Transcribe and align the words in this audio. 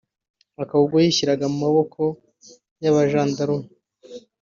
akaba 0.61 0.81
ubwo 0.83 0.97
yishyiraga 1.03 1.45
mu 1.51 1.57
maboko 1.65 2.01
y’abajandarume 2.83 3.69